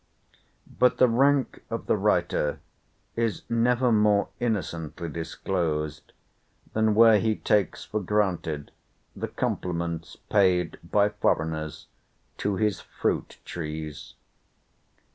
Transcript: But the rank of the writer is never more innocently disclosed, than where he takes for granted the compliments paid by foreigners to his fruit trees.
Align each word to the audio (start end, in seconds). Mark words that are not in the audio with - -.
But 0.79 0.97
the 0.97 1.07
rank 1.07 1.61
of 1.69 1.85
the 1.85 1.95
writer 1.95 2.59
is 3.15 3.43
never 3.51 3.91
more 3.91 4.29
innocently 4.39 5.09
disclosed, 5.09 6.13
than 6.73 6.95
where 6.95 7.19
he 7.19 7.35
takes 7.35 7.85
for 7.85 7.99
granted 7.99 8.71
the 9.15 9.27
compliments 9.27 10.15
paid 10.15 10.79
by 10.83 11.09
foreigners 11.09 11.85
to 12.39 12.55
his 12.55 12.79
fruit 12.81 13.37
trees. 13.45 14.15